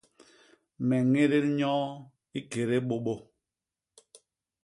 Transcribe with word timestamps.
Me 0.87 0.97
ñédél 1.11 1.45
nyoo 1.57 1.85
i 2.37 2.39
kédé 2.51 2.77
bôbô. 2.87 3.13